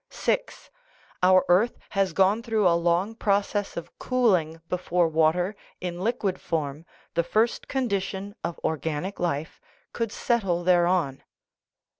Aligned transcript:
(6) 0.09 0.71
Our 1.21 1.45
earth 1.47 1.77
has 1.91 2.11
gone 2.11 2.41
through 2.41 2.67
a 2.67 2.73
long 2.73 3.13
process 3.13 3.77
of 3.77 3.95
cooling 3.99 4.59
before 4.67 5.07
water, 5.07 5.55
in 5.79 5.99
liquid 5.99 6.41
form 6.41 6.87
(the 7.13 7.21
first 7.23 7.67
condition 7.67 8.33
of 8.43 8.59
organic 8.63 9.19
life), 9.19 9.61
could 9.93 10.11
settle 10.11 10.63
thereon. 10.63 11.21